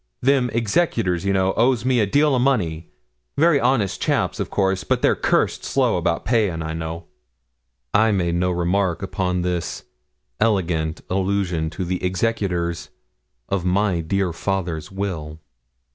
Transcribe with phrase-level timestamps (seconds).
[0.21, 2.89] Them executors, you know, owes me a deal o' money.
[3.37, 7.03] Very honest chaps, of course; but they're cursed slow about paying, I know.'
[7.93, 9.83] I made no remark upon this
[10.39, 12.89] elegant allusion to the executors
[13.47, 15.39] of my dear father's will.